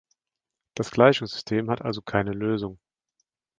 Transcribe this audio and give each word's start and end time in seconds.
Das 0.73 0.89
Gleichungssystem 0.89 1.69
hat 1.69 1.83
also 1.83 2.01
keine 2.01 2.31
Lösung. 2.33 2.79